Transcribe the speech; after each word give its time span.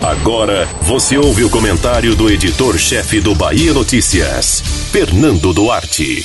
Agora 0.00 0.66
você 0.82 1.18
ouve 1.18 1.44
o 1.44 1.50
comentário 1.50 2.16
do 2.16 2.30
editor-chefe 2.30 3.20
do 3.20 3.34
Bahia 3.34 3.74
Notícias, 3.74 4.60
Fernando 4.90 5.52
Duarte. 5.52 6.24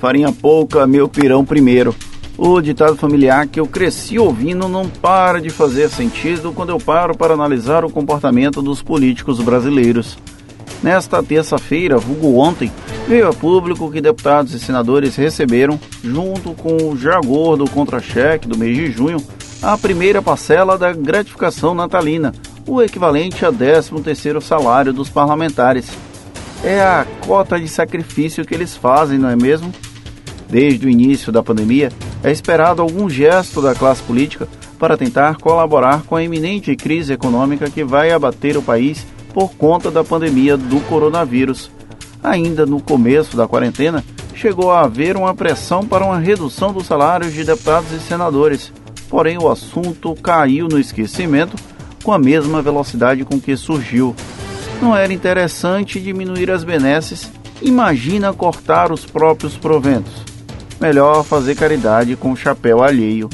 Farinha 0.00 0.32
pouca, 0.32 0.86
meu 0.86 1.08
pirão 1.08 1.44
primeiro. 1.44 1.94
O 2.36 2.60
ditado 2.60 2.94
familiar 2.94 3.48
que 3.48 3.58
eu 3.58 3.66
cresci 3.66 4.16
ouvindo 4.16 4.68
não 4.68 4.88
para 4.88 5.40
de 5.40 5.50
fazer 5.50 5.88
sentido 5.88 6.52
quando 6.52 6.70
eu 6.70 6.78
paro 6.78 7.16
para 7.16 7.34
analisar 7.34 7.84
o 7.84 7.90
comportamento 7.90 8.62
dos 8.62 8.80
políticos 8.80 9.40
brasileiros. 9.40 10.16
Nesta 10.80 11.20
terça-feira, 11.20 11.98
vulgo 11.98 12.38
ontem, 12.38 12.70
veio 13.08 13.28
a 13.28 13.32
público 13.32 13.90
que 13.90 14.00
deputados 14.00 14.54
e 14.54 14.60
senadores 14.60 15.16
receberam, 15.16 15.80
junto 16.04 16.52
com 16.52 16.90
o 16.90 16.96
já 16.96 17.18
gordo 17.20 17.68
contra-cheque 17.68 18.46
do 18.46 18.56
mês 18.56 18.76
de 18.76 18.92
junho, 18.92 19.20
a 19.62 19.76
primeira 19.76 20.22
parcela 20.22 20.78
da 20.78 20.92
gratificação 20.92 21.74
natalina, 21.74 22.32
o 22.66 22.80
equivalente 22.80 23.44
a 23.44 23.52
13º 23.52 24.40
salário 24.40 24.92
dos 24.92 25.08
parlamentares. 25.08 25.88
É 26.62 26.80
a 26.80 27.06
cota 27.26 27.58
de 27.58 27.68
sacrifício 27.68 28.44
que 28.44 28.54
eles 28.54 28.76
fazem, 28.76 29.18
não 29.18 29.28
é 29.28 29.36
mesmo? 29.36 29.72
Desde 30.48 30.86
o 30.86 30.90
início 30.90 31.32
da 31.32 31.42
pandemia, 31.42 31.90
é 32.22 32.30
esperado 32.30 32.82
algum 32.82 33.08
gesto 33.08 33.60
da 33.60 33.74
classe 33.74 34.02
política 34.02 34.48
para 34.78 34.96
tentar 34.96 35.36
colaborar 35.36 36.02
com 36.02 36.16
a 36.16 36.22
iminente 36.22 36.74
crise 36.76 37.12
econômica 37.12 37.68
que 37.68 37.84
vai 37.84 38.10
abater 38.10 38.56
o 38.56 38.62
país 38.62 39.06
por 39.34 39.50
conta 39.54 39.90
da 39.90 40.04
pandemia 40.04 40.56
do 40.56 40.80
coronavírus. 40.82 41.70
Ainda 42.22 42.64
no 42.64 42.80
começo 42.80 43.36
da 43.36 43.46
quarentena, 43.46 44.04
chegou 44.34 44.70
a 44.70 44.82
haver 44.82 45.16
uma 45.16 45.34
pressão 45.34 45.84
para 45.84 46.04
uma 46.04 46.18
redução 46.18 46.72
dos 46.72 46.86
salários 46.86 47.32
de 47.32 47.44
deputados 47.44 47.92
e 47.92 48.00
senadores, 48.00 48.72
porém 49.08 49.38
o 49.38 49.48
assunto 49.48 50.14
caiu 50.14 50.68
no 50.68 50.78
esquecimento 50.78 51.56
com 52.02 52.12
a 52.12 52.18
mesma 52.18 52.62
velocidade 52.62 53.24
com 53.24 53.40
que 53.40 53.56
surgiu. 53.56 54.14
Não 54.80 54.96
era 54.96 55.12
interessante 55.12 56.00
diminuir 56.00 56.50
as 56.50 56.64
benesses? 56.64 57.30
Imagina 57.60 58.32
cortar 58.32 58.92
os 58.92 59.04
próprios 59.04 59.56
proventos 59.56 60.28
melhor 60.80 61.24
fazer 61.24 61.54
caridade 61.54 62.16
com 62.16 62.32
o 62.32 62.36
chapéu 62.36 62.82
alheio. 62.82 63.28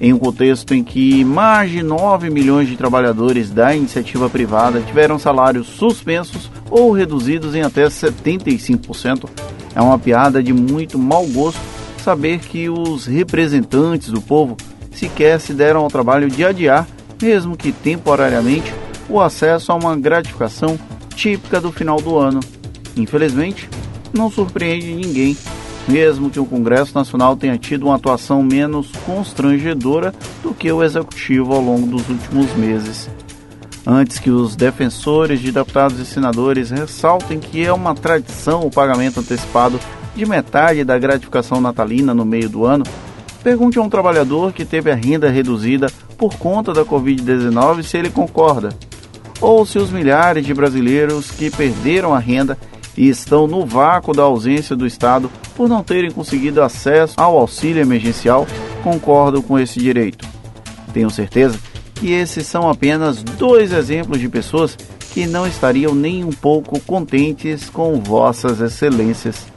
Em 0.00 0.12
um 0.12 0.18
contexto 0.18 0.74
em 0.74 0.82
que 0.82 1.24
mais 1.24 1.70
de 1.70 1.82
9 1.82 2.28
milhões 2.28 2.68
de 2.68 2.76
trabalhadores 2.76 3.50
da 3.50 3.74
iniciativa 3.74 4.28
privada 4.28 4.80
tiveram 4.80 5.18
salários 5.18 5.66
suspensos 5.66 6.50
ou 6.70 6.92
reduzidos 6.92 7.54
em 7.54 7.62
até 7.62 7.86
75%, 7.86 9.28
é 9.74 9.80
uma 9.80 9.98
piada 9.98 10.42
de 10.42 10.52
muito 10.52 10.98
mau 10.98 11.24
gosto 11.26 11.60
saber 12.02 12.40
que 12.40 12.68
os 12.68 13.06
representantes 13.06 14.10
do 14.10 14.20
povo 14.20 14.56
sequer 14.94 15.40
se 15.40 15.52
deram 15.52 15.80
ao 15.80 15.88
trabalho 15.88 16.28
de 16.28 16.44
adiar, 16.44 16.86
mesmo 17.20 17.56
que 17.56 17.72
temporariamente, 17.72 18.72
o 19.08 19.20
acesso 19.20 19.72
a 19.72 19.74
uma 19.74 19.96
gratificação 19.96 20.78
típica 21.14 21.60
do 21.60 21.70
final 21.70 22.00
do 22.00 22.18
ano. 22.18 22.40
Infelizmente, 22.96 23.68
não 24.12 24.30
surpreende 24.30 24.94
ninguém 24.94 25.36
mesmo 25.88 26.30
que 26.30 26.40
o 26.40 26.46
Congresso 26.46 26.94
Nacional 26.94 27.36
tenha 27.36 27.58
tido 27.58 27.86
uma 27.86 27.96
atuação 27.96 28.42
menos 28.42 28.90
constrangedora 29.04 30.14
do 30.42 30.54
que 30.54 30.70
o 30.70 30.82
Executivo 30.82 31.52
ao 31.52 31.60
longo 31.60 31.86
dos 31.86 32.08
últimos 32.08 32.52
meses. 32.54 33.10
Antes 33.86 34.18
que 34.18 34.30
os 34.30 34.56
defensores 34.56 35.40
de 35.40 35.52
deputados 35.52 35.98
e 35.98 36.06
senadores 36.06 36.70
ressaltem 36.70 37.38
que 37.38 37.64
é 37.64 37.72
uma 37.72 37.94
tradição 37.94 38.60
o 38.60 38.70
pagamento 38.70 39.20
antecipado 39.20 39.78
de 40.16 40.24
metade 40.24 40.84
da 40.84 40.98
gratificação 40.98 41.60
natalina 41.60 42.14
no 42.14 42.24
meio 42.24 42.48
do 42.48 42.64
ano, 42.64 42.84
pergunte 43.44 43.78
a 43.78 43.82
um 43.82 43.90
trabalhador 43.90 44.54
que 44.54 44.64
teve 44.64 44.90
a 44.90 44.94
renda 44.94 45.28
reduzida 45.28 45.88
por 46.16 46.34
conta 46.36 46.72
da 46.72 46.82
Covid-19 46.82 47.82
se 47.82 47.98
ele 47.98 48.08
concorda, 48.08 48.70
ou 49.38 49.66
se 49.66 49.78
os 49.78 49.90
milhares 49.90 50.46
de 50.46 50.54
brasileiros 50.54 51.30
que 51.30 51.50
perderam 51.50 52.14
a 52.14 52.18
renda 52.18 52.56
e 52.96 53.06
estão 53.06 53.46
no 53.46 53.66
vácuo 53.66 54.14
da 54.14 54.22
ausência 54.22 54.74
do 54.74 54.86
Estado 54.86 55.30
por 55.54 55.68
não 55.68 55.84
terem 55.84 56.10
conseguido 56.10 56.62
acesso 56.62 57.14
ao 57.18 57.36
auxílio 57.36 57.82
emergencial 57.82 58.46
concordam 58.82 59.42
com 59.42 59.58
esse 59.58 59.78
direito. 59.78 60.26
Tenho 60.94 61.10
certeza 61.10 61.58
que 61.96 62.12
esses 62.12 62.46
são 62.46 62.70
apenas 62.70 63.22
dois 63.22 63.72
exemplos 63.72 64.20
de 64.20 64.28
pessoas 64.28 64.74
que 65.12 65.26
não 65.26 65.46
estariam 65.46 65.94
nem 65.94 66.24
um 66.24 66.32
pouco 66.32 66.80
contentes 66.80 67.68
com 67.68 68.00
vossas 68.00 68.60
excelências. 68.60 69.53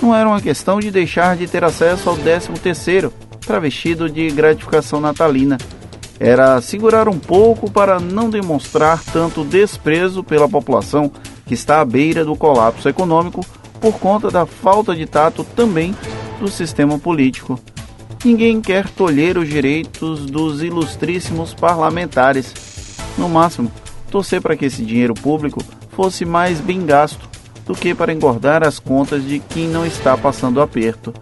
Não 0.00 0.14
era 0.14 0.28
uma 0.28 0.40
questão 0.40 0.78
de 0.78 0.90
deixar 0.90 1.36
de 1.36 1.46
ter 1.46 1.64
acesso 1.64 2.10
ao 2.10 2.16
13º, 2.16 3.10
travestido 3.40 4.08
de 4.08 4.28
gratificação 4.30 5.00
natalina. 5.00 5.56
Era 6.18 6.60
segurar 6.60 7.08
um 7.08 7.18
pouco 7.18 7.70
para 7.70 7.98
não 7.98 8.30
demonstrar 8.30 9.02
tanto 9.12 9.44
desprezo 9.44 10.22
pela 10.22 10.48
população 10.48 11.10
que 11.46 11.54
está 11.54 11.80
à 11.80 11.84
beira 11.84 12.24
do 12.24 12.36
colapso 12.36 12.88
econômico 12.88 13.44
por 13.80 13.98
conta 13.98 14.30
da 14.30 14.46
falta 14.46 14.94
de 14.94 15.06
tato 15.06 15.44
também 15.44 15.94
do 16.40 16.48
sistema 16.48 16.98
político. 16.98 17.58
Ninguém 18.24 18.60
quer 18.60 18.88
tolher 18.90 19.38
os 19.38 19.48
direitos 19.48 20.26
dos 20.26 20.62
ilustríssimos 20.62 21.54
parlamentares. 21.54 22.52
No 23.16 23.28
máximo, 23.28 23.70
torcer 24.10 24.40
para 24.40 24.56
que 24.56 24.64
esse 24.64 24.84
dinheiro 24.84 25.14
público 25.14 25.62
fosse 25.90 26.24
mais 26.24 26.60
bem 26.60 26.84
gasto 26.84 27.25
do 27.66 27.74
que 27.74 27.94
para 27.94 28.12
engordar 28.12 28.64
as 28.64 28.78
contas 28.78 29.26
de 29.26 29.40
quem 29.40 29.68
não 29.68 29.84
está 29.84 30.16
passando 30.16 30.62
aperto. 30.62 31.12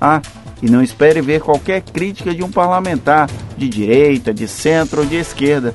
Ah, 0.00 0.20
e 0.60 0.68
não 0.68 0.82
espere 0.82 1.22
ver 1.22 1.40
qualquer 1.40 1.80
crítica 1.80 2.34
de 2.34 2.42
um 2.42 2.50
parlamentar 2.50 3.30
de 3.56 3.68
direita, 3.68 4.34
de 4.34 4.48
centro 4.48 5.02
ou 5.02 5.06
de 5.06 5.16
esquerda. 5.16 5.74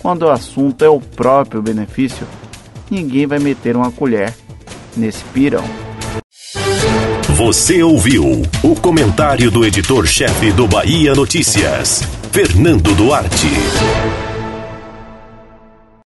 Quando 0.00 0.22
o 0.22 0.30
assunto 0.30 0.84
é 0.84 0.88
o 0.88 1.00
próprio 1.00 1.62
benefício, 1.62 2.26
ninguém 2.90 3.26
vai 3.26 3.38
meter 3.38 3.76
uma 3.76 3.90
colher 3.92 4.34
nesse 4.96 5.22
pirão. 5.26 5.64
Você 7.36 7.82
ouviu 7.84 8.42
o 8.64 8.74
comentário 8.74 9.50
do 9.50 9.64
editor-chefe 9.64 10.50
do 10.50 10.66
Bahia 10.66 11.14
Notícias, 11.14 12.02
Fernando 12.32 12.94
Duarte. 12.96 14.27